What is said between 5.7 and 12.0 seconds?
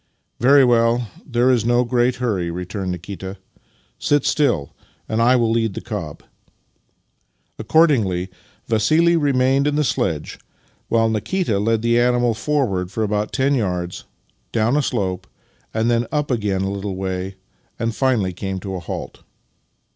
the cob." Accordingly Vassili remained in the sledge, while Nikita led +he